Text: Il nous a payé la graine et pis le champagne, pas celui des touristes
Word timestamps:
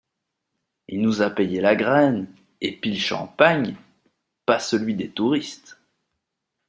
Il 0.87 0.99
nous 0.99 1.21
a 1.21 1.29
payé 1.29 1.61
la 1.61 1.75
graine 1.75 2.25
et 2.59 2.75
pis 2.75 2.89
le 2.89 2.97
champagne, 2.97 3.75
pas 4.47 4.57
celui 4.57 4.95
des 4.95 5.11
touristes 5.11 5.77